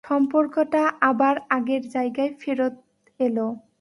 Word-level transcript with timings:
সম্পর্কটা 0.03 0.81
আবার 1.01 1.35
আগের 1.49 1.83
জায়গায় 1.95 2.31
ফেরত 2.39 2.75
এলো। 3.19 3.47